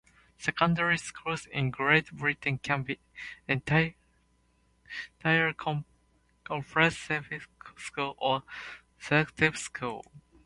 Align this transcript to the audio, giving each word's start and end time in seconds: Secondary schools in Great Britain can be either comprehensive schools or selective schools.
Secondary 0.39 0.97
schools 0.97 1.45
in 1.45 1.69
Great 1.69 2.11
Britain 2.11 2.57
can 2.57 2.81
be 2.81 2.99
either 3.47 3.93
comprehensive 6.43 7.47
schools 7.77 8.15
or 8.19 8.41
selective 8.97 9.59
schools. 9.59 10.07